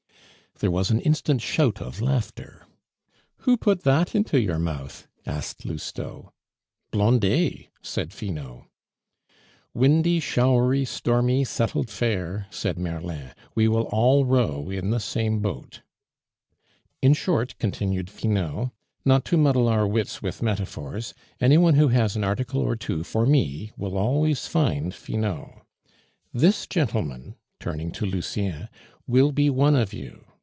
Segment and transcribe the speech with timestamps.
[0.59, 2.67] There was an instant shout of laughter.
[3.47, 6.33] "Who put that into your mouth?" asked Lousteau.
[6.91, 8.65] "Blondet!" said Finot.
[9.73, 15.81] "Windy, showery, stormy, settled fair," said Merlin; "we will all row in the same boat."
[17.01, 18.69] "In short," continued Finot,
[19.03, 23.03] "not to muddle our wits with metaphors, any one who has an article or two
[23.03, 25.63] for me will always find Finot.
[26.31, 28.69] This gentleman," turning to Lucien,
[29.07, 30.25] "will be one of you.